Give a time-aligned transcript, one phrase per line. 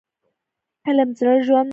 [0.87, 1.69] علم د زړه ژوند دی.